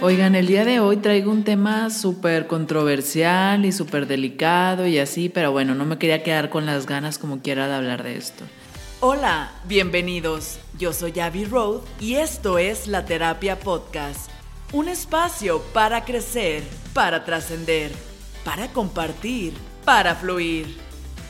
[0.00, 5.28] Oigan, el día de hoy traigo un tema súper controversial y súper delicado y así,
[5.28, 8.44] pero bueno, no me quería quedar con las ganas como quiera de hablar de esto.
[9.00, 10.60] Hola, bienvenidos.
[10.78, 14.30] Yo soy Abby Road y esto es La Terapia Podcast.
[14.72, 16.62] Un espacio para crecer,
[16.94, 17.90] para trascender,
[18.44, 20.76] para compartir, para fluir.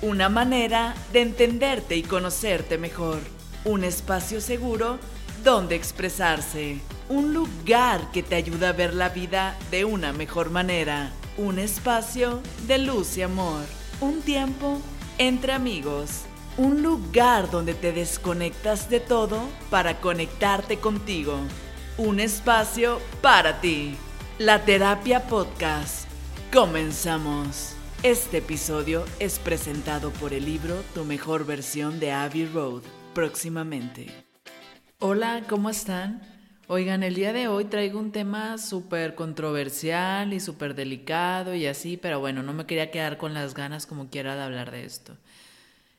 [0.02, 3.20] Una manera de entenderte y conocerte mejor.
[3.64, 4.98] Un espacio seguro
[5.44, 6.80] donde expresarse.
[7.08, 11.10] Un lugar que te ayuda a ver la vida de una mejor manera.
[11.36, 13.62] Un espacio de luz y amor.
[14.00, 14.78] Un tiempo
[15.18, 16.22] entre amigos.
[16.56, 21.38] Un lugar donde te desconectas de todo para conectarte contigo.
[21.96, 23.96] Un espacio para ti.
[24.38, 26.08] La Terapia Podcast.
[26.52, 27.74] Comenzamos.
[28.02, 32.82] Este episodio es presentado por el libro Tu mejor versión de Abbey Road.
[33.14, 34.27] Próximamente.
[35.00, 36.22] Hola, ¿cómo están?
[36.66, 41.96] Oigan, el día de hoy traigo un tema súper controversial y súper delicado y así,
[41.96, 45.16] pero bueno, no me quería quedar con las ganas como quiera de hablar de esto.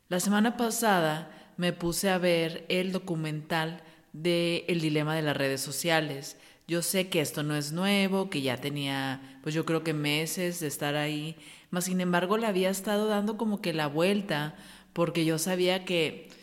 [0.09, 5.61] La semana pasada me puse a ver el documental de El dilema de las redes
[5.61, 6.35] sociales.
[6.67, 10.59] Yo sé que esto no es nuevo, que ya tenía, pues yo creo que meses
[10.59, 11.37] de estar ahí,
[11.71, 14.55] mas sin embargo le había estado dando como que la vuelta,
[14.91, 16.37] porque yo sabía que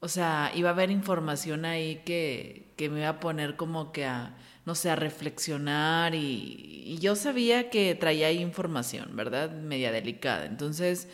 [0.00, 4.04] o sea, iba a haber información ahí que, que me iba a poner como que
[4.04, 9.50] a, no sé, a reflexionar y, y, yo sabía que traía ahí información, ¿verdad?
[9.52, 10.46] Media delicada.
[10.46, 11.08] Entonces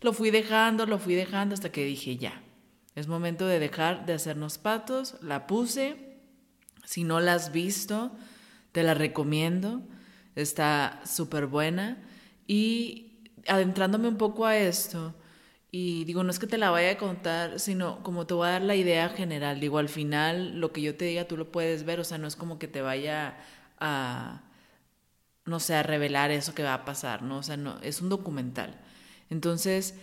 [0.00, 2.42] lo fui dejando, lo fui dejando hasta que dije, ya,
[2.94, 5.16] es momento de dejar de hacernos patos.
[5.20, 6.18] La puse,
[6.84, 8.12] si no la has visto,
[8.72, 9.82] te la recomiendo,
[10.34, 12.02] está súper buena.
[12.46, 15.14] Y adentrándome un poco a esto,
[15.70, 18.52] y digo, no es que te la vaya a contar, sino como te voy a
[18.52, 19.60] dar la idea general.
[19.60, 22.26] Digo, al final lo que yo te diga tú lo puedes ver, o sea, no
[22.28, 23.36] es como que te vaya
[23.78, 24.42] a,
[25.44, 27.38] no sé, a revelar eso que va a pasar, ¿no?
[27.38, 28.80] O sea, no, es un documental.
[29.30, 29.94] Entonces,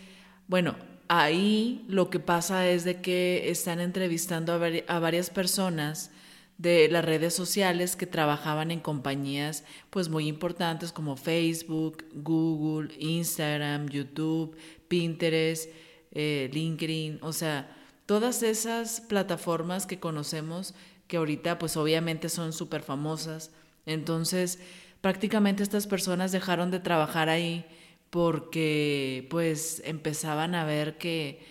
[0.48, 0.76] bueno,
[1.08, 6.12] ahí lo que pasa es de que están entrevistando a, a varias personas
[6.58, 13.90] de las redes sociales que trabajaban en compañías pues muy importantes como Facebook, Google, Instagram,
[13.90, 14.56] YouTube,
[14.94, 15.72] Pinterest,
[16.12, 17.68] eh, LinkedIn, o sea,
[18.06, 20.76] todas esas plataformas que conocemos
[21.08, 23.50] que ahorita pues obviamente son súper famosas.
[23.88, 24.60] Entonces,
[25.02, 27.66] prácticamente estas personas dejaron de trabajar ahí
[28.12, 31.44] porque pues empezaban a ver que,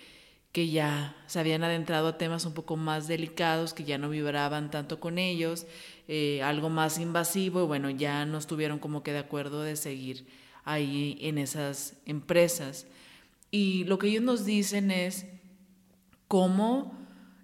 [0.53, 4.71] que ya se habían adentrado a temas un poco más delicados, que ya no vibraban
[4.71, 5.67] tanto con ellos,
[6.07, 10.25] eh, algo más invasivo y bueno, ya no estuvieron como que de acuerdo de seguir
[10.63, 12.87] ahí en esas empresas.
[13.53, 15.27] Y lo que ellos nos dicen es
[16.27, 16.97] cómo,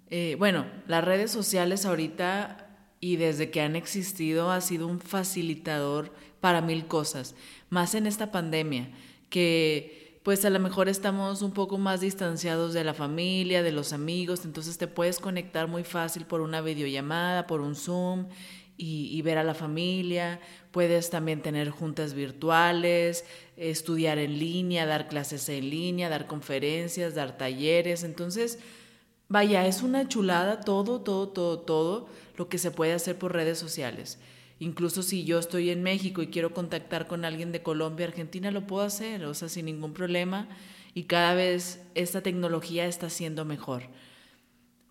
[0.08, 6.12] eh, bueno, las redes sociales ahorita y desde que han existido ha sido un facilitador
[6.40, 7.36] para mil cosas,
[7.68, 8.90] más en esta pandemia,
[9.28, 13.92] que pues a lo mejor estamos un poco más distanciados de la familia, de los
[13.92, 18.26] amigos, entonces te puedes conectar muy fácil por una videollamada, por un Zoom
[18.82, 23.26] y, ver a la familia, puedes también tener juntas virtuales,
[23.58, 28.58] estudiar en línea, dar clases en línea, dar conferencias, dar talleres, entonces,
[29.28, 33.58] vaya, es una chulada todo, todo, todo, todo lo que se puede hacer por redes
[33.58, 34.18] sociales.
[34.60, 38.66] Incluso si yo estoy en México y quiero contactar con alguien de Colombia, Argentina, lo
[38.66, 40.48] puedo hacer, o sea, sin ningún problema.
[40.94, 43.84] Y cada vez esta tecnología está siendo mejor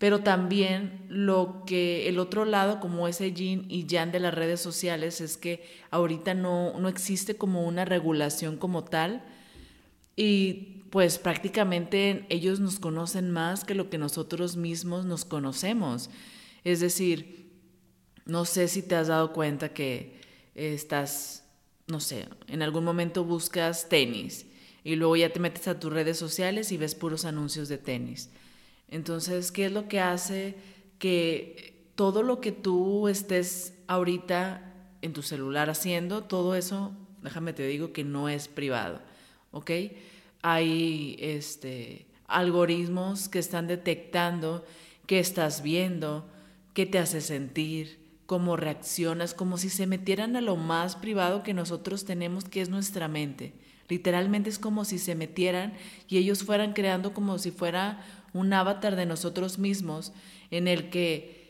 [0.00, 4.58] pero también lo que el otro lado, como ese yin y yang de las redes
[4.58, 9.22] sociales, es que ahorita no, no existe como una regulación como tal
[10.16, 16.08] y pues prácticamente ellos nos conocen más que lo que nosotros mismos nos conocemos.
[16.64, 17.50] Es decir,
[18.24, 20.18] no sé si te has dado cuenta que
[20.54, 21.44] estás,
[21.88, 24.46] no sé, en algún momento buscas tenis
[24.82, 28.30] y luego ya te metes a tus redes sociales y ves puros anuncios de tenis
[28.90, 30.56] entonces, ¿qué es lo que hace
[30.98, 36.92] que todo lo que tú estés ahorita en tu celular haciendo, todo eso,
[37.22, 39.00] déjame te digo que no es privado,
[39.50, 39.70] ¿ok?
[40.42, 44.64] Hay este, algoritmos que están detectando
[45.06, 46.28] qué estás viendo,
[46.74, 51.54] qué te hace sentir, cómo reaccionas, como si se metieran a lo más privado que
[51.54, 53.54] nosotros tenemos, que es nuestra mente.
[53.88, 55.72] Literalmente es como si se metieran
[56.06, 60.12] y ellos fueran creando como si fuera un avatar de nosotros mismos
[60.50, 61.40] en el que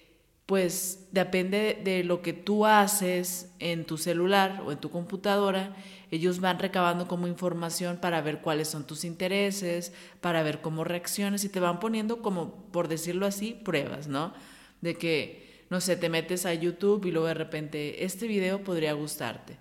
[0.47, 5.77] pues depende de lo que tú haces en tu celular o en tu computadora,
[6.11, 11.45] ellos van recabando como información para ver cuáles son tus intereses, para ver cómo reaccionas
[11.45, 14.35] y te van poniendo como, por decirlo así, pruebas, ¿no?
[14.81, 18.93] De que no sé, te metes a YouTube y luego de repente, este video podría
[18.93, 19.57] gustarte.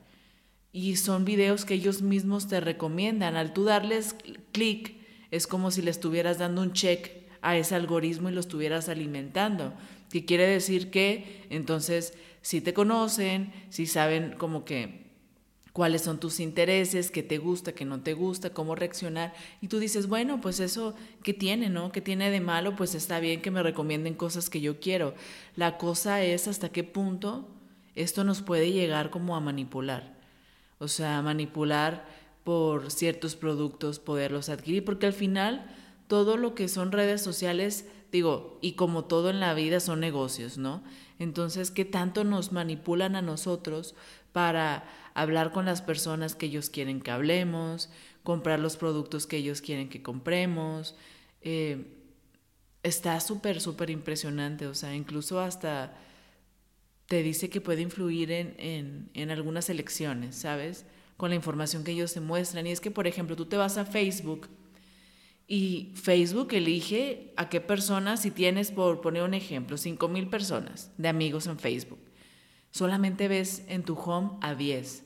[0.72, 3.36] Y son videos que ellos mismos te recomiendan.
[3.36, 4.16] Al tú darles
[4.52, 4.99] clic,
[5.32, 7.12] es como si le estuvieras dando un check
[7.42, 9.74] a ese algoritmo y lo estuvieras alimentando.
[10.12, 15.10] Que quiere decir que entonces si te conocen, si saben como que
[15.74, 19.34] cuáles son tus intereses, qué te gusta, qué no te gusta, cómo reaccionar.
[19.62, 21.92] Y tú dices, bueno, pues eso, ¿qué tiene, no?
[21.92, 22.76] ¿Qué tiene de malo?
[22.76, 25.14] Pues está bien que me recomienden cosas que yo quiero.
[25.56, 27.48] La cosa es hasta qué punto
[27.96, 30.18] esto nos puede llegar como a manipular.
[30.80, 32.06] O sea, manipular
[32.44, 35.70] por ciertos productos, poderlos adquirir, porque al final
[36.08, 40.58] todo lo que son redes sociales, digo, y como todo en la vida son negocios,
[40.58, 40.84] ¿no?
[41.20, 43.94] Entonces, ¿qué tanto nos manipulan a nosotros
[44.32, 47.90] para hablar con las personas que ellos quieren que hablemos,
[48.24, 50.96] comprar los productos que ellos quieren que compremos?
[51.42, 51.96] Eh,
[52.84, 55.94] está súper, súper impresionante, o sea, incluso hasta
[57.06, 60.86] te dice que puede influir en, en, en algunas elecciones, ¿sabes?
[61.20, 62.66] Con la información que ellos te muestran.
[62.66, 64.48] Y es que, por ejemplo, tú te vas a Facebook
[65.52, 70.92] y Facebook elige a qué personas, si tienes, por poner un ejemplo, 5 mil personas
[71.00, 71.98] de amigos en Facebook,
[72.70, 75.04] solamente ves en tu home a 10.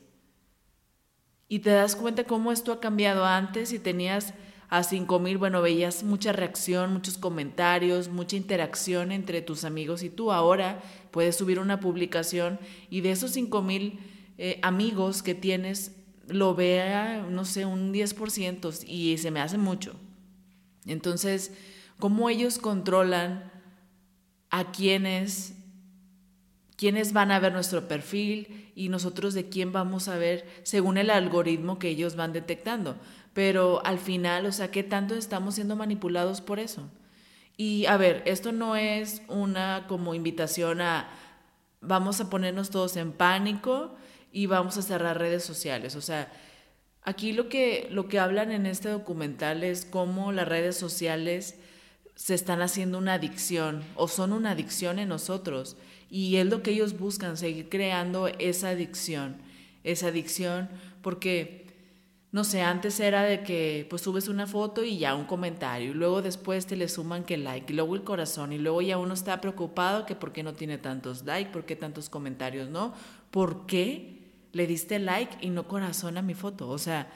[1.48, 4.34] Y te das cuenta cómo esto ha cambiado antes y tenías
[4.68, 10.10] a 5 mil, bueno, veías mucha reacción, muchos comentarios, mucha interacción entre tus amigos y
[10.10, 10.34] tú.
[10.34, 10.82] Ahora
[11.12, 13.98] puedes subir una publicación y de esos 5 mil
[14.38, 15.96] eh, amigos que tienes,
[16.28, 19.96] lo vea, no sé, un 10% y se me hace mucho.
[20.86, 21.52] Entonces,
[22.00, 23.52] ¿cómo ellos controlan
[24.50, 25.56] a quienes,
[26.76, 31.10] quiénes van a ver nuestro perfil y nosotros de quién vamos a ver según el
[31.10, 32.96] algoritmo que ellos van detectando?
[33.34, 36.90] Pero al final, o sea, ¿qué tanto estamos siendo manipulados por eso?
[37.58, 41.10] Y a ver, esto no es una como invitación a
[41.82, 43.96] vamos a ponernos todos en pánico
[44.34, 45.96] y vamos a cerrar redes sociales.
[45.96, 46.30] O sea,
[47.06, 51.56] Aquí lo que, lo que hablan en este documental es cómo las redes sociales
[52.16, 55.76] se están haciendo una adicción o son una adicción en nosotros.
[56.10, 59.36] Y es lo que ellos buscan, seguir creando esa adicción,
[59.84, 60.70] esa adicción,
[61.02, 61.66] porque,
[62.32, 65.96] no sé, antes era de que pues subes una foto y ya un comentario, y
[65.96, 69.16] luego después te le suman que like, y luego el corazón, y luego ya uno
[69.16, 72.94] está preocupado que por qué no tiene tantos likes, por qué tantos comentarios, ¿no?
[73.32, 74.13] ¿Por qué?
[74.54, 76.70] Le diste like y no corazón a mi foto.
[76.70, 77.12] O sea,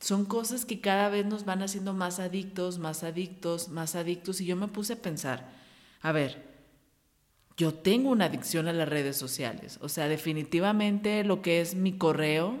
[0.00, 4.40] son cosas que cada vez nos van haciendo más adictos, más adictos, más adictos.
[4.40, 5.48] Y yo me puse a pensar,
[6.02, 6.50] a ver,
[7.56, 9.78] yo tengo una adicción a las redes sociales.
[9.82, 12.58] O sea, definitivamente lo que es mi correo,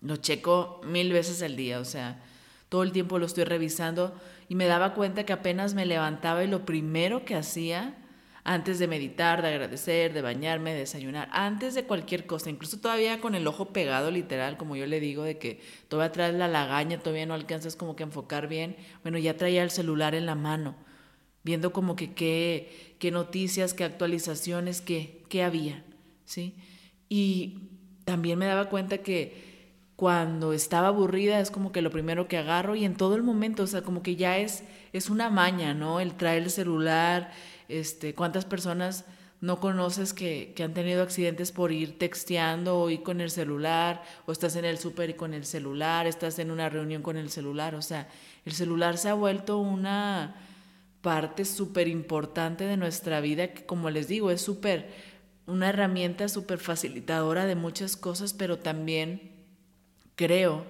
[0.00, 1.80] lo checo mil veces al día.
[1.80, 2.22] O sea,
[2.68, 4.14] todo el tiempo lo estoy revisando
[4.48, 7.94] y me daba cuenta que apenas me levantaba y lo primero que hacía
[8.44, 13.18] antes de meditar, de agradecer, de bañarme, de desayunar, antes de cualquier cosa, incluso todavía
[13.20, 16.98] con el ojo pegado literal, como yo le digo, de que todavía traes la lagaña,
[16.98, 20.76] todavía no alcanzas como que enfocar bien, bueno, ya traía el celular en la mano,
[21.42, 25.82] viendo como que qué, qué noticias, qué actualizaciones, qué, qué había,
[26.26, 26.54] ¿sí?
[27.08, 27.70] Y
[28.04, 29.54] también me daba cuenta que
[29.96, 33.62] cuando estaba aburrida es como que lo primero que agarro y en todo el momento,
[33.62, 36.00] o sea, como que ya es, es una maña, ¿no?
[36.00, 37.30] El traer el celular,
[37.68, 39.04] este, ¿Cuántas personas
[39.40, 44.02] no conoces que, que, han tenido accidentes por ir texteando o ir con el celular?
[44.26, 47.30] O estás en el súper y con el celular, estás en una reunión con el
[47.30, 47.74] celular.
[47.74, 48.08] O sea,
[48.44, 50.36] el celular se ha vuelto una
[51.04, 54.88] parte súper importante de nuestra vida que, como les digo, es súper,
[55.46, 59.32] una herramienta súper facilitadora de muchas cosas, pero también
[60.16, 60.64] creo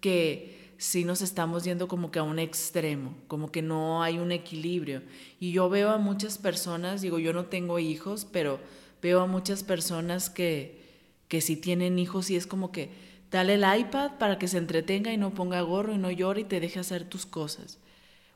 [0.00, 4.32] que sí nos estamos yendo como que a un extremo, como que no hay un
[4.32, 5.02] equilibrio.
[5.40, 8.60] Y yo veo a muchas personas, digo, yo no tengo hijos, pero
[9.02, 10.82] veo a muchas personas que,
[11.28, 12.90] que sí tienen hijos y es como que
[13.30, 16.44] dale el iPad para que se entretenga y no ponga gorro y no llore y
[16.44, 17.78] te deje hacer tus cosas.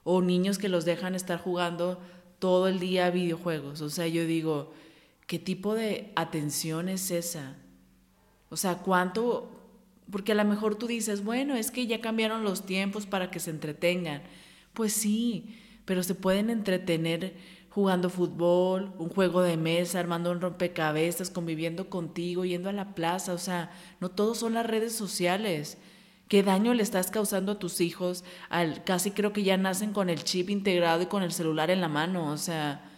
[0.03, 2.01] O niños que los dejan estar jugando
[2.39, 3.81] todo el día videojuegos.
[3.83, 4.73] O sea, yo digo,
[5.27, 7.57] ¿qué tipo de atención es esa?
[8.49, 9.60] O sea, ¿cuánto,
[10.11, 13.41] porque a lo mejor tú dices, bueno, es que ya cambiaron los tiempos para que
[13.41, 14.23] se entretengan.
[14.73, 17.35] Pues sí, pero se pueden entretener
[17.71, 23.33] jugando fútbol, un juego de mesa, armando un rompecabezas, conviviendo contigo, yendo a la plaza.
[23.33, 25.79] O sea, no todos son las redes sociales.
[26.29, 28.25] ¿Qué daño le estás causando a tus hijos?
[28.51, 31.81] Al, casi creo que ya nacen con el chip integrado y con el celular en
[31.81, 32.31] la mano.
[32.31, 32.89] O sea,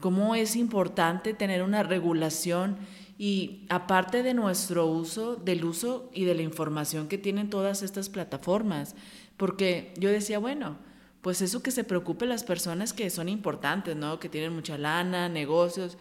[0.00, 2.78] ¿cómo es importante tener una regulación
[3.18, 8.08] y aparte de nuestro uso, del uso y de la información que tienen todas estas
[8.08, 8.94] plataformas,
[9.36, 10.78] porque yo decía, bueno,
[11.20, 14.20] pues eso que se preocupe las personas que son importantes, ¿no?
[14.20, 15.98] Que tienen mucha lana, negocios,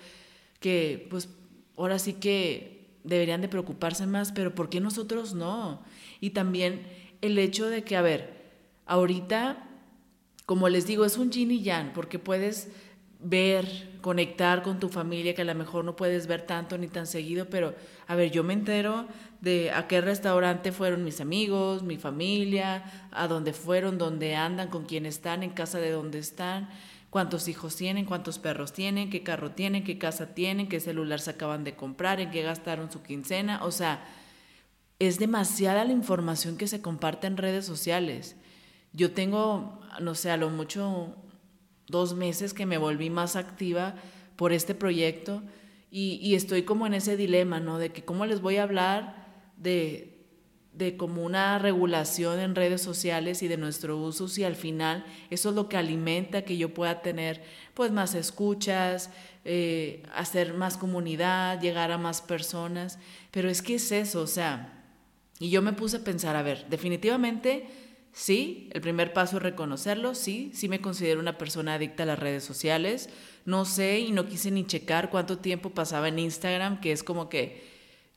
[0.60, 1.30] que pues
[1.76, 5.82] ahora sí que deberían de preocuparse más, pero ¿por qué nosotros no?
[6.20, 6.86] Y también
[7.22, 8.46] el hecho de que, a ver,
[8.86, 9.68] ahorita,
[10.46, 12.70] como les digo, es un yin y yang, porque puedes
[13.20, 17.08] ver, conectar con tu familia, que a lo mejor no puedes ver tanto ni tan
[17.08, 17.74] seguido, pero
[18.08, 19.08] a ver, yo me entero
[19.42, 24.86] de a qué restaurante fueron mis amigos, mi familia, a dónde fueron, dónde andan, con
[24.86, 26.70] quién están, en casa de dónde están,
[27.10, 31.32] cuántos hijos tienen, cuántos perros tienen, qué carro tienen, qué casa tienen, qué celular se
[31.32, 34.06] acaban de comprar, en qué gastaron su quincena, o sea,
[35.00, 38.36] es demasiada la información que se comparte en redes sociales.
[38.94, 41.16] Yo tengo, no sé, a lo mucho
[41.88, 43.96] dos meses que me volví más activa
[44.36, 45.42] por este proyecto
[45.90, 47.80] y, estoy como en ese dilema, ¿no?
[47.80, 49.26] De que cómo les voy a hablar
[49.56, 50.18] de,
[50.74, 55.50] de como una regulación en redes sociales y de nuestro uso si al final eso
[55.50, 57.42] es lo que alimenta que yo pueda tener
[57.74, 59.10] pues más escuchas,
[59.46, 63.00] eh, hacer más comunidad, llegar a más personas,
[63.32, 64.84] pero es que es eso, o sea,
[65.40, 67.87] y yo me puse a pensar, a ver, definitivamente
[68.18, 72.20] sí, el primer paso es reconocerlo, sí, sí me considero una persona adicta a las
[72.20, 73.10] redes sociales,
[73.46, 77.30] no sé y no quise ni checar cuánto tiempo pasaba en Instagram, que es como
[77.30, 77.64] que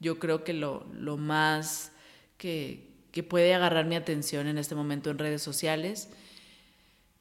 [0.01, 1.93] yo creo que lo, lo más
[2.39, 6.09] que, que puede agarrar mi atención en este momento en redes sociales.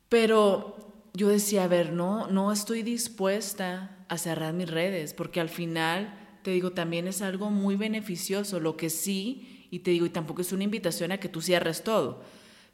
[0.07, 0.77] Pero
[1.13, 6.17] yo decía, a ver, no, no estoy dispuesta a cerrar mis redes, porque al final,
[6.43, 8.59] te digo, también es algo muy beneficioso.
[8.59, 11.83] Lo que sí y te digo, y tampoco es una invitación a que tú cierres
[11.83, 12.23] todo,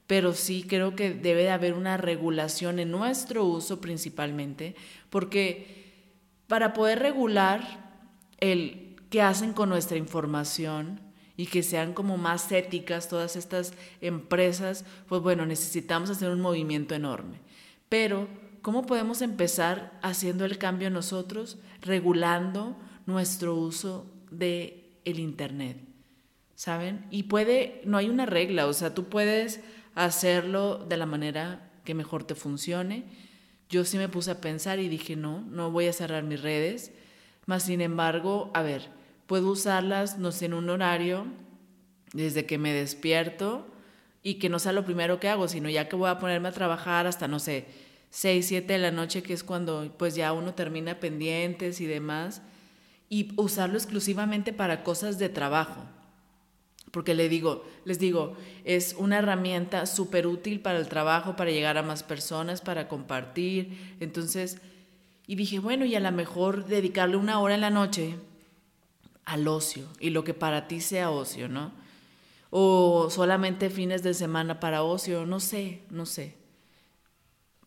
[0.07, 4.75] pero sí creo que debe de haber una regulación en nuestro uso principalmente,
[5.09, 6.03] porque
[6.47, 7.91] para poder regular
[8.39, 10.99] el qué hacen con nuestra información
[11.37, 16.95] y que sean como más éticas todas estas empresas, pues bueno, necesitamos hacer un movimiento
[16.95, 17.39] enorme.
[17.89, 18.27] Pero,
[18.61, 25.77] ¿cómo podemos empezar haciendo el cambio nosotros, regulando nuestro uso de el Internet?
[26.55, 27.05] ¿saben?
[27.11, 29.59] Y puede, no hay una regla, o sea, tú puedes
[29.95, 33.05] hacerlo de la manera que mejor te funcione.
[33.69, 36.91] Yo sí me puse a pensar y dije, no, no voy a cerrar mis redes,
[37.45, 38.89] más sin embargo, a ver,
[39.25, 41.25] puedo usarlas, no sé, en un horario,
[42.13, 43.67] desde que me despierto
[44.21, 46.53] y que no sea lo primero que hago, sino ya que voy a ponerme a
[46.53, 47.65] trabajar hasta, no sé,
[48.11, 52.41] 6, 7 de la noche, que es cuando pues ya uno termina pendientes y demás,
[53.09, 55.85] y usarlo exclusivamente para cosas de trabajo
[56.95, 61.77] porque le digo, les digo, es una herramienta súper útil para el trabajo, para llegar
[61.77, 63.97] a más personas, para compartir.
[63.99, 64.61] Entonces,
[65.27, 68.15] y dije, bueno, y a lo mejor dedicarle una hora en la noche
[69.25, 71.73] al ocio y lo que para ti sea ocio, ¿no?
[72.49, 76.35] O solamente fines de semana para ocio, no sé, no sé.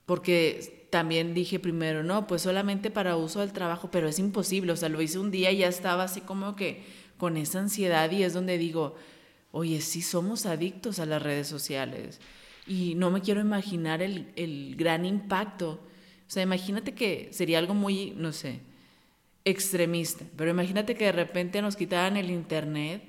[0.06, 4.76] Porque también dije primero, no, pues solamente para uso del trabajo, pero es imposible, o
[4.76, 6.82] sea, lo hice un día y ya estaba así como que
[7.18, 8.94] con esa ansiedad y es donde digo,
[9.58, 12.20] oye, sí somos adictos a las redes sociales
[12.66, 15.80] y no me quiero imaginar el, gran impacto.
[16.26, 18.60] O sea, imagínate que sería algo muy, no sé,
[19.44, 23.02] extremista, pero imagínate que de repente nos quitaran el Internet.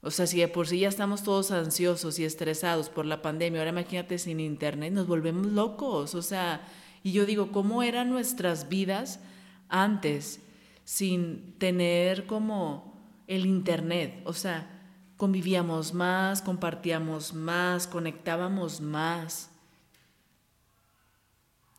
[0.00, 3.60] O sea, si de por sí ya estamos todos ansiosos y estresados por la pandemia,
[3.60, 6.14] ahora imagínate sin Internet, nos volvemos locos.
[6.14, 6.66] O sea,
[7.02, 9.20] y yo digo, ¿cómo eran nuestras vidas
[9.68, 10.40] antes
[10.84, 12.96] sin tener como
[13.26, 14.22] el Internet?
[14.24, 14.77] O sea,
[15.18, 19.50] convivíamos más, compartíamos más, conectábamos más.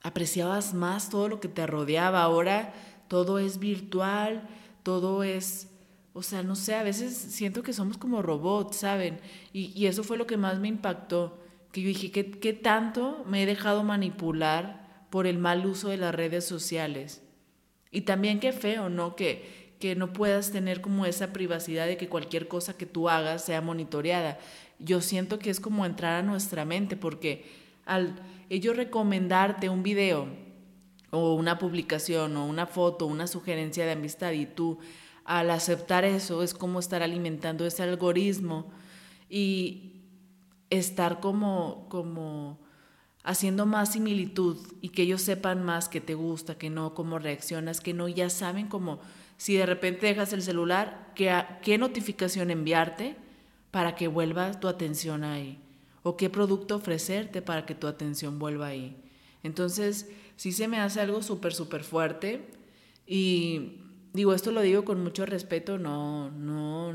[0.04, 2.22] Apreciabas más todo lo que te rodeaba.
[2.22, 2.74] Ahora
[3.08, 4.48] todo es virtual,
[4.84, 5.70] todo es,
[6.14, 9.20] o sea, no sé, a veces siento que somos como robots, ¿saben?
[9.54, 11.40] Y, eso fue lo que más me impactó,
[11.72, 15.98] que yo dije, ¿qué, ¿qué tanto me he dejado manipular por el mal uso de
[15.98, 17.24] las redes sociales?
[17.90, 19.16] Y también qué feo, ¿no?
[19.16, 23.46] Que, que no puedas tener como esa privacidad de que cualquier cosa que tú hagas
[23.46, 24.38] sea monitoreada.
[24.78, 27.46] Yo siento que es como entrar a nuestra mente porque
[27.86, 28.16] al
[28.50, 30.28] ellos recomendarte un video
[31.12, 34.80] o una publicación o una foto, una sugerencia de amistad y tú
[35.24, 38.72] al aceptar eso es como estar alimentando ese algoritmo
[39.30, 40.02] y
[40.70, 42.60] estar como como
[43.24, 47.82] haciendo más similitud y que ellos sepan más que te gusta, que no, cómo reaccionas,
[47.82, 49.00] que no, ya saben cómo
[49.40, 53.16] si de repente dejas el celular, ¿qué, qué notificación enviarte
[53.72, 55.58] para que vuelva tu atención ahí?
[56.04, 58.98] ¿O qué producto ofrecerte para que tu atención vuelva ahí?
[59.42, 62.50] Entonces, sí se me hace algo súper, súper fuerte.
[63.08, 63.78] Y
[64.12, 66.94] digo, esto lo digo con mucho respeto, no, no,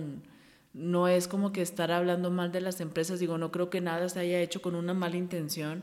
[0.74, 4.06] no es como que estar hablando mal de las empresas, digo, no creo que nada
[4.10, 5.82] se haya hecho con una mala intención,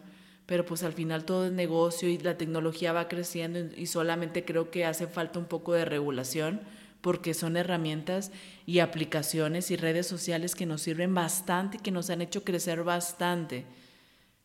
[0.51, 4.70] pero pues al final todo es negocio y la tecnología va creciendo y solamente creo
[4.70, 6.60] que hace falta un poco de regulación
[7.00, 8.34] porque son herramientas
[8.65, 12.84] y aplicaciones y redes sociales que nos sirven bastante y que nos han hecho crecer
[12.84, 13.63] bastante.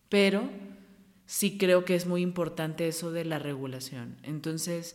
[0.08, 0.48] Pero
[1.26, 4.16] sí creo que es muy importante eso de la regulación.
[4.22, 4.94] Entonces,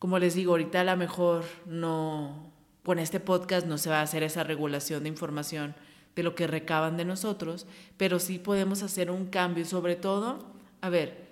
[0.00, 4.02] como les digo, ahorita a lo mejor no, con este podcast no se va a
[4.02, 5.76] hacer esa regulación de información
[6.14, 7.66] de lo que recaban de nosotros,
[7.96, 10.46] pero sí podemos hacer un cambio, sobre todo,
[10.80, 11.24] a ver,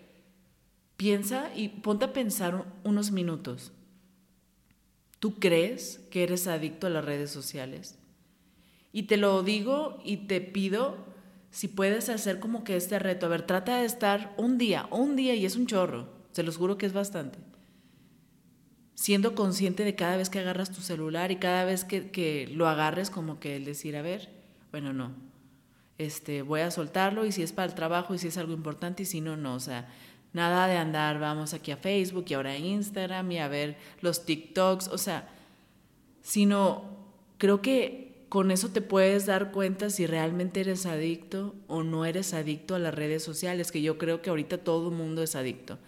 [0.97, 3.73] piensa y ponte a pensar unos minutos.
[5.19, 7.99] ¿Tú crees que eres adicto a las redes sociales?
[8.93, 10.97] Y te lo digo y te pido
[11.51, 13.27] si puedes hacer como que este reto.
[13.27, 16.57] A ver, trata de estar un día, un día y es un chorro, se los
[16.57, 17.39] juro que es bastante.
[18.95, 22.69] Siendo consciente de cada vez que agarras tu celular y cada vez que, que lo
[22.69, 24.42] agarres como que el decir, a ver,
[24.73, 25.12] bueno, no.
[25.99, 29.05] Este, voy a soltarlo y si es para el trabajo y si es algo importante
[29.05, 29.55] y si no, no.
[29.55, 29.87] O sea,
[30.33, 34.25] nada de andar, vamos aquí a Facebook y ahora a Instagram y a ver los
[34.25, 34.88] TikToks.
[34.88, 35.29] O sea,
[36.23, 36.85] sino
[37.38, 42.33] creo que con eso te puedes dar cuenta si realmente eres adicto o no eres
[42.33, 45.79] adicto a las redes sociales, que yo creo que ahorita todo el mundo es adicto.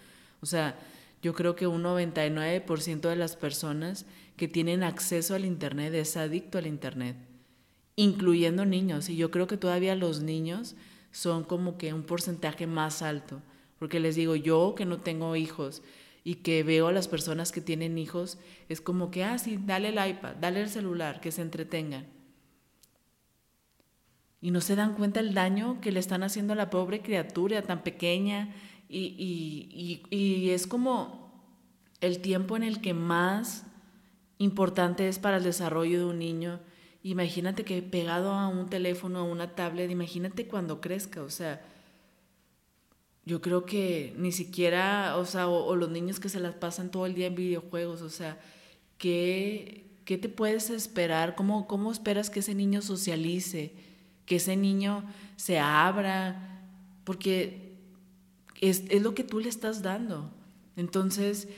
[0.41, 0.77] O sea,
[1.23, 4.05] yo creo que un 99% de las personas
[4.37, 7.15] que tienen acceso al Internet es adicto al Internet
[7.95, 9.09] incluyendo niños.
[9.09, 10.75] Y yo creo que todavía los niños
[11.11, 13.41] son como que un porcentaje más alto.
[13.79, 15.81] Porque les digo, yo que no tengo hijos
[16.23, 18.37] y que veo a las personas que tienen hijos,
[18.67, 22.07] es como que, ah, sí, dale el iPad, dale el celular, que se entretengan.
[24.41, 27.61] Y no se dan cuenta el daño que le están haciendo a la pobre criatura
[27.61, 28.53] tan pequeña.
[28.89, 31.25] Y, y, y es como
[32.01, 33.65] el tiempo en el que más
[34.37, 36.59] importante es para el desarrollo de un niño
[37.05, 41.61] Imagínate que pegado a un teléfono, a una tablet, imagínate cuando crezca, o sea,
[43.25, 47.05] yo creo que ni siquiera, o sea, o, los niños que se las pasan todo
[47.05, 48.39] el día en videojuegos, o sea,
[48.97, 51.35] ¿qué, qué te puedes esperar?
[51.35, 53.73] ¿Cómo, ¿Cómo esperas que ese niño socialice?
[54.25, 55.03] Que ese niño
[55.35, 56.63] se abra,
[57.03, 57.75] porque
[58.61, 60.31] es, es lo que tú le estás dando.
[60.75, 61.49] Entonces,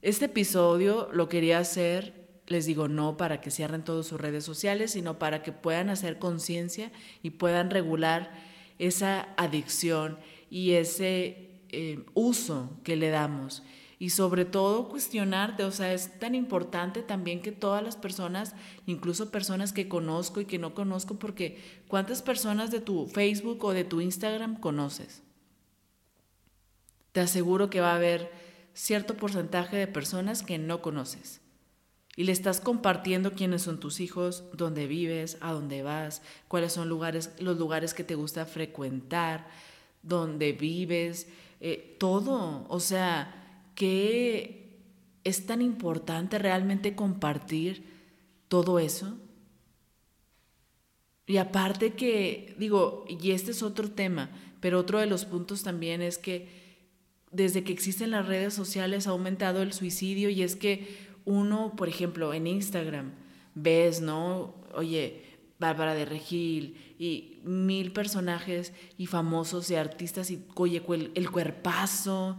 [0.00, 2.21] este episodio lo quería hacer
[2.52, 6.20] les digo no para que cierren todas sus redes sociales, sino para que puedan hacer
[6.20, 8.30] conciencia y puedan regular
[8.78, 10.18] esa adicción
[10.50, 13.64] y ese eh, uso que le damos.
[13.98, 18.54] Y sobre todo cuestionarte, o sea, es tan importante también que todas las personas,
[18.86, 23.72] incluso personas que conozco y que no conozco, porque ¿cuántas personas de tu Facebook o
[23.72, 25.22] de tu Instagram conoces?
[27.12, 28.32] Te aseguro que va a haber
[28.74, 31.41] cierto porcentaje de personas que no conoces
[32.16, 36.88] y le estás compartiendo quiénes son tus hijos, dónde vives, a dónde vas, cuáles son
[36.88, 39.48] lugares, los lugares que te gusta frecuentar,
[40.02, 41.26] dónde vives,
[41.60, 42.66] eh, todo.
[42.68, 44.78] O sea, que
[45.24, 47.84] es tan importante realmente compartir
[48.48, 49.16] todo eso.
[51.26, 56.02] Y aparte que, digo, y este es otro tema, pero otro de los puntos también
[56.02, 56.60] es que
[57.30, 61.88] desde que existen las redes sociales ha aumentado el suicidio y es que uno, por
[61.88, 63.12] ejemplo, en Instagram,
[63.54, 64.54] ves, ¿no?
[64.74, 65.24] Oye,
[65.58, 70.82] Bárbara de Regil y mil personajes y famosos y artistas y, oye,
[71.14, 72.36] el, cuerpazo,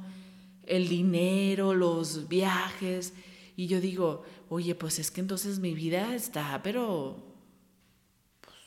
[0.65, 3.13] el dinero, los viajes.
[3.55, 7.23] Y yo digo, oye, pues es que entonces mi vida está, pero
[8.41, 8.57] pues,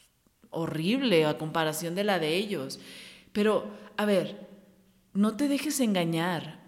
[0.50, 2.80] horrible a comparación de la de ellos.
[3.32, 4.48] Pero, a ver,
[5.12, 6.65] no te dejes engañar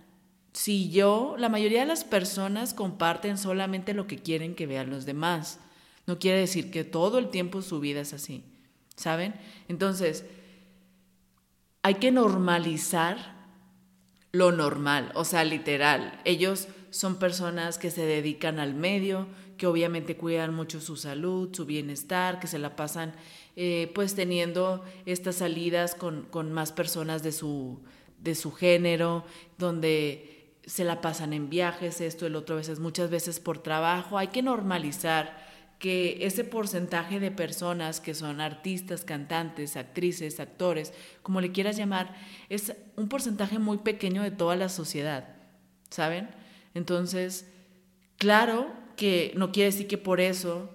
[0.58, 5.06] si yo, la mayoría de las personas comparten solamente lo que quieren que vean los
[5.06, 5.60] demás.
[6.04, 8.42] No quiere decir que todo el tiempo su vida es así,
[8.96, 9.36] ¿saben?
[9.68, 10.24] Entonces,
[11.82, 13.36] hay que normalizar
[14.32, 16.20] lo normal, o sea, literal.
[16.24, 21.66] Ellos son personas que se dedican al medio, que obviamente cuidan mucho su salud, su
[21.66, 23.12] bienestar, que se la pasan
[23.54, 27.78] eh, pues teniendo estas salidas con, con más personas de su,
[28.18, 29.24] de su género,
[29.56, 30.34] donde
[30.68, 34.18] se la pasan en viajes, esto, el otro, veces, muchas veces por trabajo.
[34.18, 41.40] Hay que normalizar que ese porcentaje de personas que son artistas, cantantes, actrices, actores, como
[41.40, 42.14] le quieras llamar,
[42.50, 45.36] es un porcentaje muy pequeño de toda la sociedad,
[45.88, 46.28] ¿saben?
[46.74, 47.48] Entonces,
[48.18, 50.68] claro que no quiere decir que por eso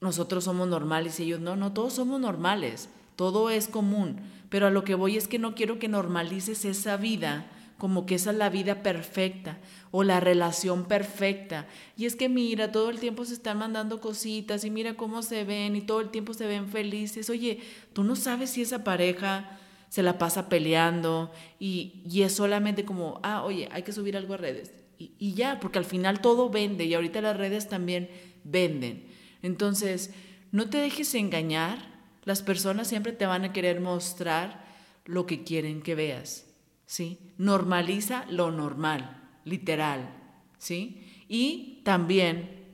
[0.00, 4.70] nosotros somos normales y ellos no, no, todos somos normales, todo es común, pero a
[4.70, 8.36] lo que voy es que no quiero que normalices esa vida como que esa es
[8.36, 9.58] la vida perfecta
[9.90, 11.66] o la relación perfecta.
[11.96, 15.44] Y es que mira, todo el tiempo se están mandando cositas y mira cómo se
[15.44, 17.30] ven y todo el tiempo se ven felices.
[17.30, 17.60] Oye,
[17.94, 23.18] tú no sabes si esa pareja se la pasa peleando y, y es solamente como,
[23.22, 24.74] ah, oye, hay que subir algo a redes.
[24.98, 28.10] Y, y ya, porque al final todo vende y ahorita las redes también
[28.44, 29.08] venden.
[29.40, 30.10] Entonces,
[30.52, 31.78] no te dejes engañar.
[32.24, 34.66] Las personas siempre te van a querer mostrar
[35.06, 36.49] lo que quieren que veas.
[36.90, 37.20] ¿Sí?
[37.38, 40.12] Normaliza lo normal, literal.
[40.58, 41.06] ¿sí?
[41.28, 42.66] Y también,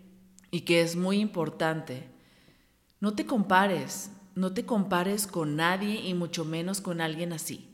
[0.50, 2.04] y que es muy importante,
[2.98, 7.68] no te compares, no te compares con nadie y mucho menos con alguien así.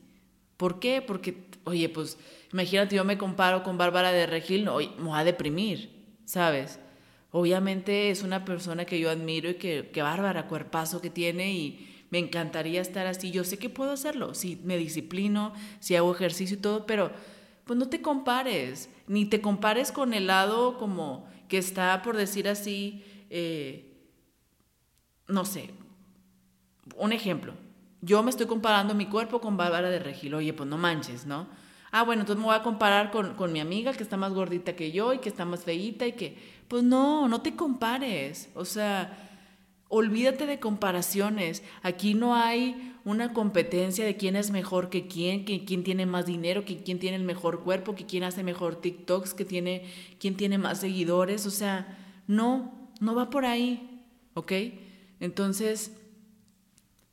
[0.57, 1.01] ¿Por qué?
[1.01, 2.17] Porque, oye, pues
[2.51, 5.91] imagínate, yo me comparo con Bárbara de Regil, no, me voy a deprimir,
[6.25, 6.77] ¿sabes?
[7.31, 11.92] Obviamente es una persona que yo admiro y que, que bárbara cuerpazo que tiene y
[12.13, 13.31] me encantaría estar así.
[13.31, 17.11] Yo sé que puedo hacerlo, si me disciplino, si hago ejercicio y todo, pero
[17.63, 22.47] pues no te compares, ni te compares con el lado como que está, por decir
[22.47, 23.97] así, eh,
[25.27, 25.71] no sé,
[26.97, 27.55] un ejemplo.
[28.01, 30.35] Yo me estoy comparando mi cuerpo con Bárbara de Regil.
[30.35, 31.47] Oye, pues no manches, ¿no?
[31.91, 34.75] Ah, bueno, entonces me voy a comparar con, con mi amiga que está más gordita
[34.75, 38.51] que yo y que está más feíta y que pues no, no te compares.
[38.53, 39.32] O sea,
[39.93, 41.61] olvídate de comparaciones.
[41.83, 46.25] Aquí no hay una competencia de quién es mejor que quién, que quién tiene más
[46.25, 49.83] dinero, que quién tiene el mejor cuerpo, que quién hace mejor TikToks, que tiene,
[50.19, 51.45] quién tiene más seguidores.
[51.45, 54.03] O sea, no, no va por ahí.
[54.33, 54.51] ¿Ok?
[55.19, 55.91] Entonces,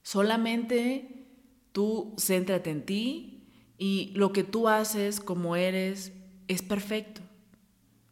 [0.02, 1.26] solamente
[1.72, 3.44] tú céntrate en ti
[3.76, 6.14] y lo que tú haces como eres
[6.48, 7.20] es perfecto.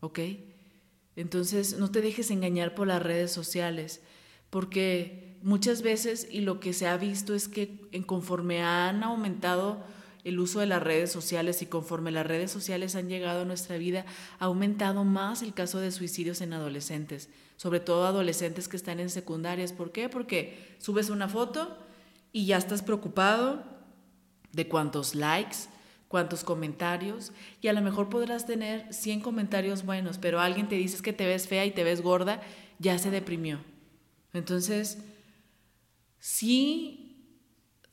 [0.01, 0.21] ¿Ok?
[1.17, 4.03] Entonces, no te dejes engañar por las redes sociales,
[4.51, 9.83] porque muchas veces, y lo que se ha visto es que conforme han aumentado
[10.25, 13.79] el uso de las redes sociales y conforme las redes sociales han llegado a nuestra
[13.79, 14.05] vida,
[14.39, 19.11] ha aumentado más el caso de suicidios en adolescentes, sobre todo adolescentes que están en
[19.11, 19.73] secundarias.
[19.73, 20.09] ¿Por qué?
[20.09, 21.79] Porque subes una foto
[22.33, 23.63] y ya estás preocupado
[24.53, 25.57] de cuántos likes,
[26.09, 31.03] cuántos comentarios y a lo mejor podrás tener 100 comentarios buenos, pero alguien te dice
[31.03, 32.41] que te ves fea y te ves gorda,
[32.79, 33.61] ya se deprimió.
[34.38, 34.98] Entonces,
[36.18, 37.09] sí,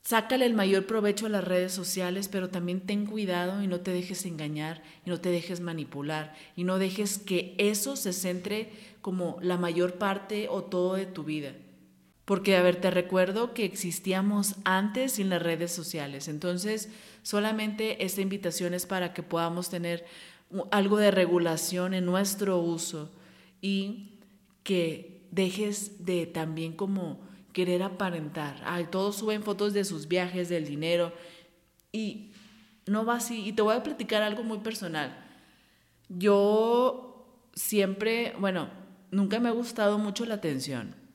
[0.02, 3.92] sácale el mayor provecho a las redes sociales, pero también ten cuidado y no te
[3.92, 8.70] dejes engañar y no te dejes manipular y no dejes que eso se centre
[9.02, 11.52] como la mayor parte o todo de tu vida.
[12.24, 16.26] Porque, a ver, te recuerdo que existíamos antes sin las redes sociales.
[16.26, 16.88] Entonces,
[17.22, 20.04] solamente esta invitación es para que podamos tener
[20.70, 23.12] algo de regulación en nuestro uso
[23.60, 24.20] y
[24.62, 27.20] que dejes de también como
[27.52, 28.60] querer aparentar.
[28.64, 31.12] Ay, todos suben fotos de sus viajes, del dinero
[31.92, 32.32] y
[32.86, 33.46] no va así.
[33.46, 35.16] Y te voy a platicar algo muy personal.
[36.08, 38.68] Yo siempre, bueno,
[39.12, 41.06] nunca me ha gustado mucho la atención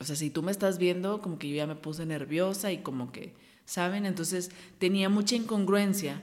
[0.00, 2.78] o sea, si tú me estás viendo, como que yo ya me puse nerviosa y
[2.78, 4.06] como que, ¿saben?
[4.06, 6.20] Entonces tenía mucha incongruencia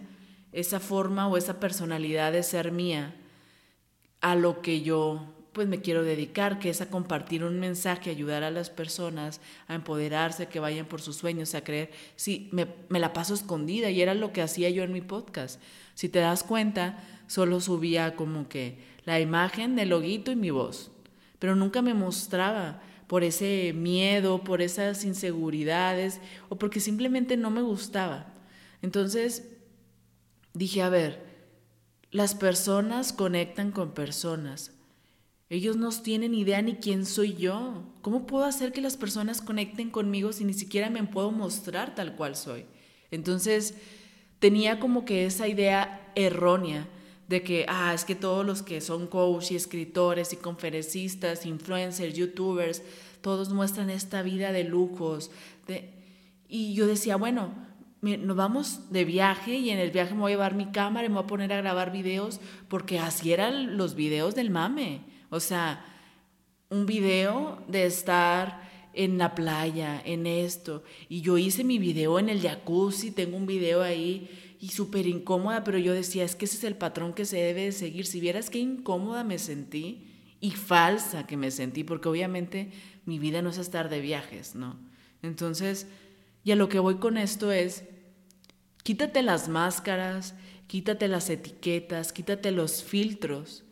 [0.52, 3.15] esa forma o esa personalidad de ser mía
[4.20, 8.44] a lo que yo pues me quiero dedicar, que es a compartir un mensaje, ayudar
[8.44, 11.92] a las personas a empoderarse, que vayan por sus sueños, a creer.
[12.16, 15.62] Sí, me, me la paso escondida y era lo que hacía yo en mi podcast.
[15.94, 20.92] Si te das cuenta, solo subía como que la imagen del loguito y mi voz,
[21.40, 27.62] pero nunca me mostraba por ese miedo, por esas inseguridades o porque simplemente no me
[27.62, 28.34] gustaba.
[28.82, 29.50] Entonces
[30.54, 31.26] dije, a ver,
[32.10, 34.72] las personas conectan con personas.
[35.52, 37.84] Ellos no tienen idea ni quién soy yo.
[38.02, 42.16] ¿Cómo puedo hacer que las personas conecten conmigo si ni siquiera me puedo mostrar tal
[42.16, 42.64] cual soy?
[43.12, 43.74] Entonces
[44.40, 46.88] tenía como que esa idea errónea
[47.28, 52.16] de que, ah, es que todos los que son coach y escritores y conferencistas, influencers,
[52.16, 52.82] youtubers,
[53.20, 55.32] todos muestran esta vida de lujos.
[55.68, 55.92] De...
[56.48, 57.54] Y yo decía, bueno,
[58.02, 61.10] nos vamos de viaje y en el viaje me voy a llevar mi cámara y
[61.10, 65.11] me voy a poner a grabar videos, porque así eran los videos del mame.
[65.32, 65.84] O sea,
[66.70, 70.84] un video de estar en la playa, en esto.
[71.08, 75.63] Y yo hice mi video en el jacuzzi, tengo un video ahí y súper incómoda,
[75.63, 78.06] pero yo decía, es que ese es el patrón que se debe de seguir.
[78.06, 80.06] Si vieras qué incómoda me sentí
[80.41, 82.72] y falsa que me sentí, porque obviamente
[83.06, 84.78] mi vida no es estar de viajes, ¿no?
[85.22, 85.88] Entonces,
[86.44, 87.86] y a lo que voy con esto es,
[88.84, 90.36] quítate las máscaras,
[90.67, 93.63] quítate las etiquetas, quítate los filtros.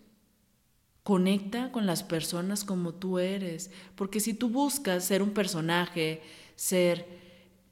[1.09, 6.21] Conecta con las personas como tú eres, porque si tú buscas ser un personaje,
[6.55, 7.07] ser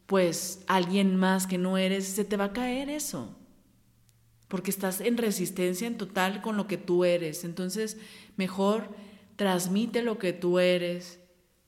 [0.07, 3.37] pues alguien más que no eres, se te va a caer eso.
[4.47, 7.43] Porque estás en resistencia en total con lo que tú eres.
[7.43, 7.97] Entonces,
[8.37, 8.89] mejor
[9.35, 11.19] transmite lo que tú eres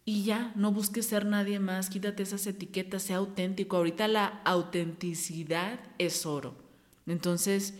[0.05, 3.77] y ya, no busques ser nadie más, quítate esas etiquetas, sea auténtico.
[3.77, 6.55] Ahorita la autenticidad es oro.
[7.05, 7.75] Entonces,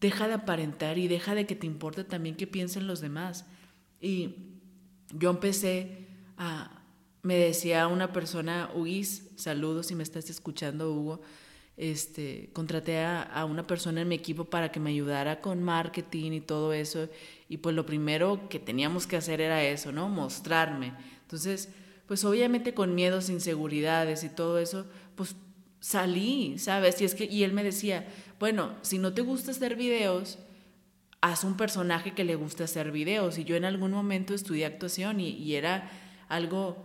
[0.00, 3.44] deja de aparentar y deja de que te importe también qué piensen los demás.
[4.00, 4.34] Y
[5.12, 6.06] yo empecé
[6.38, 6.82] a,
[7.22, 11.20] me decía una persona, Huguis, saludos si me estás escuchando, Hugo,
[11.76, 16.40] este, contraté a, una persona en mi equipo para que me ayudara con marketing y
[16.40, 17.08] todo eso.
[17.48, 20.08] Y pues lo primero que teníamos que hacer era eso, ¿no?
[20.08, 20.94] Mostrarme.
[21.22, 21.70] Entonces,
[22.06, 25.36] pues obviamente con miedos, inseguridades y todo eso, pues
[25.80, 27.00] salí, ¿sabes?
[27.00, 28.06] Y, es que, y él me decía,
[28.38, 30.38] bueno, si no te gusta hacer videos,
[31.20, 33.38] haz un personaje que le guste hacer videos.
[33.38, 35.90] Y yo en algún momento estudié actuación y, y era
[36.28, 36.84] algo,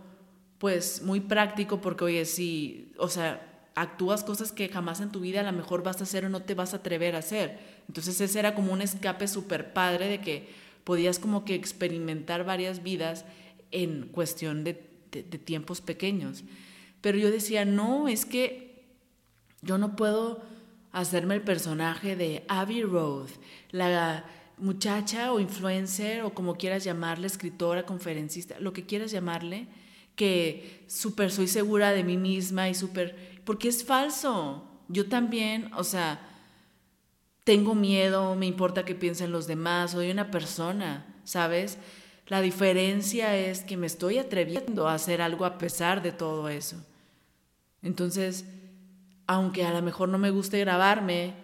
[0.58, 5.40] pues, muy práctico porque, oye, sí, o sea, actúas cosas que jamás en tu vida
[5.40, 7.58] a lo mejor vas a hacer o no te vas a atrever a hacer.
[7.88, 10.48] Entonces ese era como un escape súper padre de que
[10.82, 13.26] podías como que experimentar varias vidas
[13.70, 14.74] en cuestión de,
[15.44, 16.44] tiempos pequeños.
[17.02, 18.65] Pero yo decía, no, es que
[19.66, 20.40] yo no puedo
[20.92, 23.30] hacerme el personaje de Abby Roth,
[23.70, 24.24] la
[24.56, 29.66] muchacha o influencer o como quieras llamarle, escritora, conferencista, lo que quieras llamarle,
[30.14, 34.64] que súper soy segura de mí misma y súper porque es falso.
[34.88, 36.20] Yo también, o sea,
[37.44, 41.78] tengo miedo, me importa que piensen los demás, soy una persona, ¿sabes?
[42.26, 46.76] La diferencia es que me estoy atreviendo a hacer algo a pesar de todo eso.
[47.82, 48.46] Entonces,
[49.26, 51.34] aunque a lo mejor no me guste grabarme,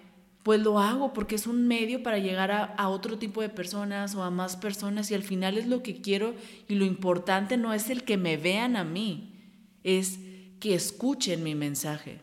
[0.42, 4.14] pues lo hago porque es un medio para llegar a, a, otro tipo de personas
[4.14, 6.34] o a más personas y al final es lo que quiero
[6.68, 9.40] y lo importante no es el que me vean a mí,
[9.84, 10.18] es
[10.58, 12.20] que escuchen mi mensaje.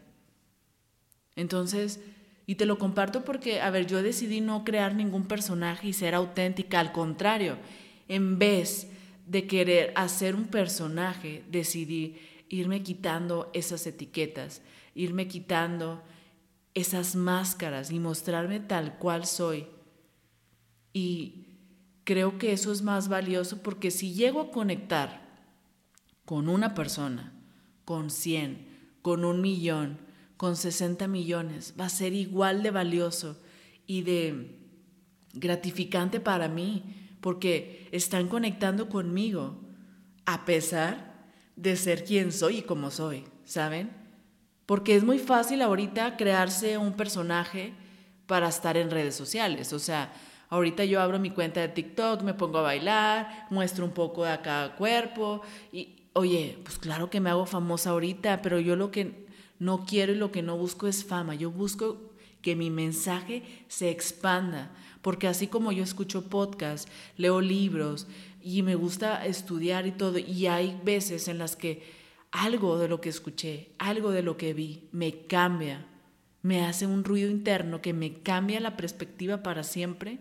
[1.35, 2.01] Entonces,
[2.49, 6.15] y te lo comparto porque, a ver, yo decidí no crear ningún personaje y ser
[6.15, 7.57] auténtica, al contrario,
[8.07, 8.87] en vez
[9.27, 12.17] de querer hacer un personaje, decidí
[12.49, 14.63] irme quitando esas etiquetas,
[14.95, 16.01] irme quitando
[16.73, 19.67] esas máscaras y mostrarme tal cual soy.
[20.93, 21.47] Y
[22.03, 25.29] creo que eso es más valioso porque si llego a conectar
[26.25, 27.33] con una persona,
[27.85, 28.67] con 100,
[29.01, 29.99] con un millón,
[30.37, 33.41] con 60 millones, va a ser igual de valioso
[33.87, 34.59] y de
[35.33, 39.59] gratificante para mí, porque están conectando conmigo,
[40.25, 43.98] a pesar de ser quien soy y como soy, ¿saben?
[44.69, 47.73] Porque es muy fácil ahorita crearse un personaje
[48.27, 50.13] para estar en redes sociales, o sea,
[50.51, 54.41] Ahorita yo abro mi cuenta de TikTok, me pongo a bailar, muestro un poco de
[54.41, 59.27] cada cuerpo y, oye, pues claro que me hago famosa ahorita, pero yo lo que
[59.59, 62.01] no quiero y lo que no busco es fama, yo busco
[62.41, 64.71] que mi mensaje se expanda,
[65.03, 68.07] porque así como yo escucho podcasts, leo libros
[68.41, 71.98] y me gusta estudiar y todo, y hay veces en las que
[72.31, 75.85] algo de lo que escuché, algo de lo que vi, me cambia,
[76.41, 80.19] me hace un ruido interno que me cambia la perspectiva para siempre,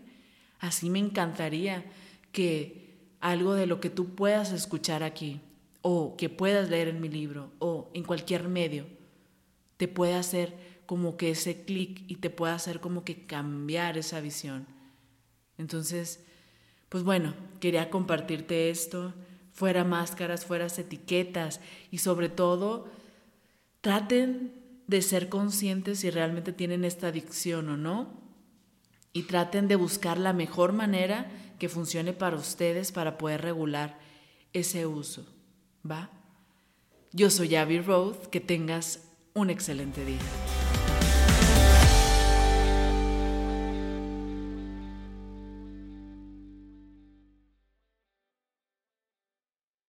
[0.59, 1.85] así me encantaría
[2.31, 5.41] que algo de lo que tú puedas escuchar aquí
[5.81, 8.85] o que puedas leer en mi libro o en cualquier medio,
[9.77, 14.19] te puede hacer como que ese clic y te puede hacer como que cambiar esa
[14.19, 14.65] visión.
[15.57, 16.25] Entonces,
[16.89, 19.13] pues bueno, quería compartirte esto,
[19.59, 21.59] fuera máscaras, fuera etiquetas
[21.91, 22.87] y sobre todo
[23.81, 24.53] traten
[24.87, 28.07] de ser conscientes si realmente tienen esta adicción o no
[29.11, 33.99] y traten de buscar la mejor manera que funcione para ustedes para poder regular
[34.53, 35.25] ese uso.
[35.85, 36.09] ¿Va?
[37.11, 40.58] Yo soy Abby Roth, que tengas un excelente día.